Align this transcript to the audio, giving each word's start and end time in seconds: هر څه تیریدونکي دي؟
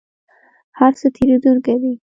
هر 0.79 0.91
څه 0.99 1.07
تیریدونکي 1.15 1.73
دي؟ 1.81 1.93